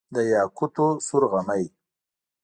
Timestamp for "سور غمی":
1.07-1.65